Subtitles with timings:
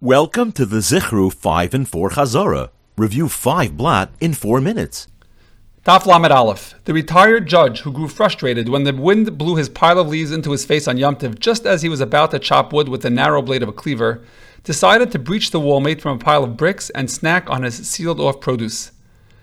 [0.00, 2.70] Welcome to the Zichru 5 and 4 Chazorah.
[2.96, 5.08] Review 5 Blat in 4 minutes.
[5.84, 6.76] Daf Lamed Aleph.
[6.84, 10.52] The retired judge who grew frustrated when the wind blew his pile of leaves into
[10.52, 13.10] his face on Yom Tiv just as he was about to chop wood with the
[13.10, 14.22] narrow blade of a cleaver,
[14.62, 17.74] decided to breach the wall made from a pile of bricks and snack on his
[17.88, 18.92] sealed off produce.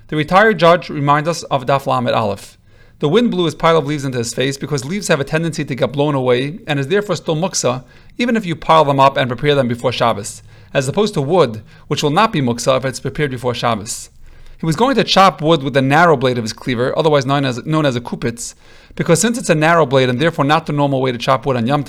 [0.07, 2.57] The retired judge reminds us of Daf Lamed Aleph.
[2.99, 5.65] The wind blew his pile of leaves into his face because leaves have a tendency
[5.65, 7.83] to get blown away and is therefore still muksa,
[8.17, 10.41] even if you pile them up and prepare them before Shabbos,
[10.73, 14.09] as opposed to wood, which will not be muksa if it's prepared before Shabbos.
[14.57, 17.43] He was going to chop wood with the narrow blade of his cleaver, otherwise known
[17.43, 18.55] as, known as a kupitz,
[18.95, 21.57] because since it's a narrow blade and therefore not the normal way to chop wood
[21.57, 21.83] on Yom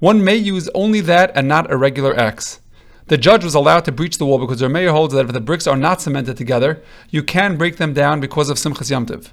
[0.00, 2.58] one may use only that and not a regular axe.
[3.06, 5.40] The judge was allowed to breach the wall because the mayor holds that if the
[5.40, 9.32] bricks are not cemented together, you can break them down because of Simchas Yom Tiv.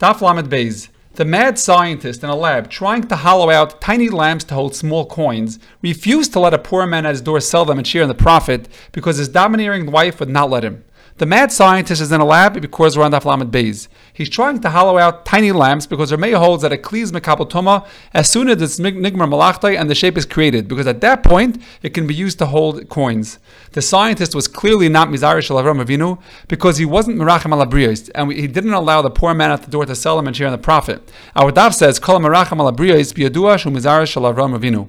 [0.00, 0.88] Daf Lamed Beis.
[1.14, 5.06] The mad scientist in a lab trying to hollow out tiny lamps to hold small
[5.06, 8.08] coins refused to let a poor man at his door sell them and share in
[8.08, 10.84] the profit because his domineering wife would not let him.
[11.16, 13.86] The mad scientist is in a lab because we're on Daf Lamed Beis.
[14.12, 17.86] He's trying to hollow out tiny lamps because Rameya holds that a cleaves Mekabel Toma
[18.12, 21.62] as soon as it's Nigmar Malachtai and the shape is created, because at that point
[21.82, 23.38] it can be used to hold coins.
[23.74, 28.48] The scientist was clearly not Mizarish Avram Avinu because he wasn't Merachem Alabriyos, and he
[28.48, 30.58] didn't allow the poor man at the door to sell him and share in the
[30.58, 31.08] profit.
[31.36, 34.88] Our Daf says, Kol Merachem Alabriyos biyadua shu Mizarish Avram Avinu.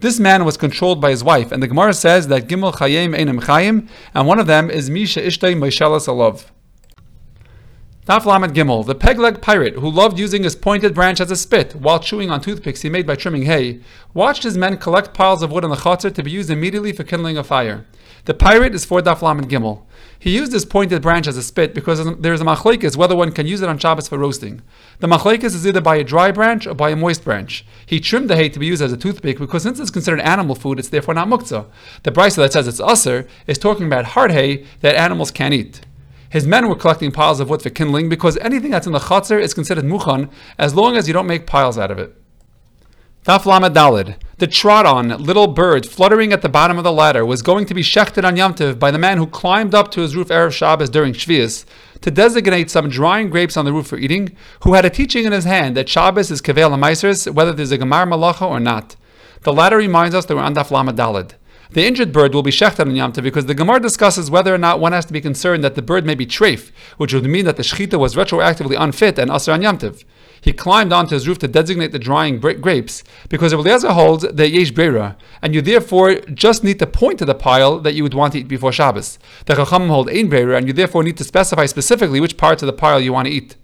[0.00, 3.42] This man was controlled by his wife, and the Gemara says that Gimel Chayim Einim
[3.42, 6.46] Chayim, and one of them is Misha Ishtay Moishelas Alov.
[8.10, 11.76] Daf Lamed Gimel, the peg-leg pirate who loved using his pointed branch as a spit
[11.76, 13.78] while chewing on toothpicks he made by trimming hay,
[14.14, 17.04] watched his men collect piles of wood on the chutzner to be used immediately for
[17.04, 17.86] kindling a fire.
[18.24, 19.82] The pirate is for Daf Lamed Gimel.
[20.18, 23.30] He used his pointed branch as a spit because there is a machlekes whether one
[23.30, 24.60] can use it on Shabbos for roasting.
[24.98, 27.64] The machlekes is either by a dry branch or by a moist branch.
[27.86, 30.56] He trimmed the hay to be used as a toothpick because since it's considered animal
[30.56, 31.66] food, it's therefore not muktzah.
[32.02, 35.82] The brisa that says it's usser is talking about hard hay that animals can't eat.
[36.30, 39.40] His men were collecting piles of wood for kindling because anything that's in the chutzner
[39.40, 42.16] is considered muchan as long as you don't make piles out of it.
[43.26, 44.16] Daf Lamed Dalid.
[44.38, 47.74] The trot on little bird fluttering at the bottom of the ladder was going to
[47.74, 50.52] be shechted on Yom Tiv by the man who climbed up to his roof Erev
[50.52, 51.66] Shabbos during Shvius
[52.00, 55.32] to designate some drying grapes on the roof for eating, who had a teaching in
[55.32, 58.96] his hand that Shabbos is Kevel HaMaisers, whether there's a Gemar Malacha or not.
[59.42, 61.32] The latter reminds us that we're on Daf Lamed Dalid.
[61.72, 64.58] The injured bird will be shechted on Yom Tov because the Gemara discusses whether or
[64.58, 67.44] not one has to be concerned that the bird may be treif, which would mean
[67.44, 70.02] that the shechita was retroactively unfit and asr on Yom Tov.
[70.40, 74.72] He climbed onto his roof to designate the drying grapes because Eliezer holds that yesh
[74.72, 78.32] beira, and you therefore just need to point to the pile that you would want
[78.32, 79.20] to eat before Shabbos.
[79.46, 82.66] The Chacham hold ein beira, and you therefore need to specify specifically which parts of
[82.66, 83.54] the pile you want to eat.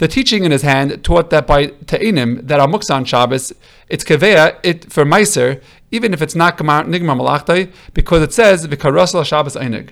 [0.00, 3.52] The teaching in his hand taught that by Ta'inim, that are Muksan Shabbos,
[3.90, 9.26] it's Keveya, it for Meiser, even if it's not Nigma Malachtai, because it says, Vikarasal
[9.26, 9.90] Shabbos Einig.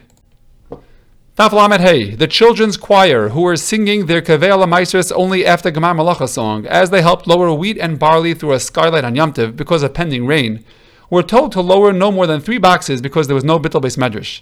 [1.37, 6.27] Taf Hey, the children's choir, who were singing their Kavela Meisers only after Gemar Malacha
[6.27, 9.83] song, as they helped lower wheat and barley through a skylight on Yom Tiv because
[9.83, 10.65] of pending rain,
[11.11, 13.97] were told to lower no more than three boxes because there was no bittel base
[13.97, 14.41] medrash.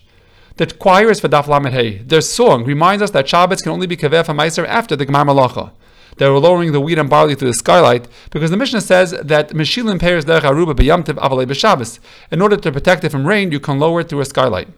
[0.58, 1.98] The choir is for Daf Lamed Hey.
[1.98, 5.70] Their song reminds us that Shabbos can only be Kaveh Meiser after the Gemar Malacha.
[6.16, 9.50] They were lowering the wheat and barley through the skylight because the Mishnah says that
[9.50, 11.98] Meshilin Peres Derech Aruba B'Yamtiv Avalei B'Shabbos.
[12.30, 14.68] In order to protect it from rain, you can lower it through a skylight.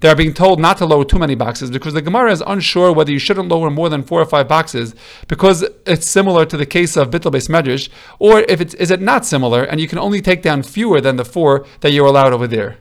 [0.00, 2.92] They are being told not to lower too many boxes because the Gemara is unsure
[2.92, 4.96] whether you shouldn't lower more than four or five boxes
[5.28, 7.88] because it's similar to the case of Bittel Beis Medrash,
[8.18, 11.14] or if it's is it not similar and you can only take down fewer than
[11.14, 12.78] the four that you're allowed over there.